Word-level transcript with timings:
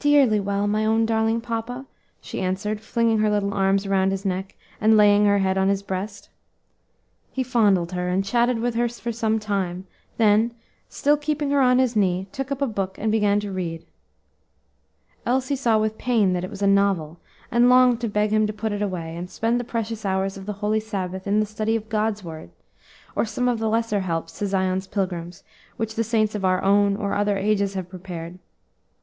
"Dearly 0.00 0.40
well, 0.40 0.66
my 0.66 0.86
own 0.86 1.04
darling 1.04 1.42
papa," 1.42 1.84
she 2.22 2.40
answered, 2.40 2.80
flinging 2.80 3.18
her 3.18 3.28
little 3.28 3.52
arms 3.52 3.84
around 3.84 4.10
his 4.10 4.24
neck, 4.24 4.54
and 4.80 4.96
laying 4.96 5.26
her 5.26 5.40
head 5.40 5.58
on 5.58 5.68
his 5.68 5.82
breast. 5.82 6.30
He 7.32 7.42
fondled 7.42 7.92
her, 7.92 8.08
and 8.08 8.24
chatted 8.24 8.60
with 8.60 8.74
her 8.76 8.88
for 8.88 9.12
some 9.12 9.38
time, 9.38 9.86
then, 10.16 10.54
still 10.88 11.18
keeping 11.18 11.50
her 11.50 11.60
on 11.60 11.78
his 11.78 11.94
knee, 11.94 12.28
took 12.32 12.50
up 12.50 12.62
a 12.62 12.66
book 12.66 12.96
and 12.98 13.12
began 13.12 13.38
to 13.40 13.52
read. 13.52 13.84
Elsie 15.26 15.54
saw 15.54 15.76
with 15.78 15.98
pain 15.98 16.32
that 16.32 16.42
it 16.42 16.48
was 16.48 16.62
a 16.62 16.66
novel 16.66 17.20
and 17.50 17.68
longed 17.68 18.00
to 18.00 18.08
beg 18.08 18.30
him 18.30 18.46
to 18.46 18.54
put 18.54 18.72
it 18.72 18.80
away, 18.80 19.14
and 19.16 19.28
spend 19.28 19.60
the 19.60 19.64
precious 19.64 20.06
hours 20.06 20.38
of 20.38 20.46
the 20.46 20.54
holy 20.64 20.80
Sabbath 20.80 21.26
in 21.26 21.40
the 21.40 21.44
study 21.44 21.76
of 21.76 21.90
God's 21.90 22.24
word, 22.24 22.48
or 23.14 23.26
some 23.26 23.48
of 23.48 23.58
the 23.58 23.68
lesser 23.68 24.00
helps 24.00 24.38
to 24.38 24.46
Zion's 24.46 24.86
pilgrims 24.86 25.44
which 25.76 25.94
the 25.94 26.04
saints 26.04 26.34
of 26.34 26.42
our 26.42 26.62
own 26.62 26.96
or 26.96 27.12
other 27.12 27.36
ages 27.36 27.74
have 27.74 27.90
prepared. 27.90 28.38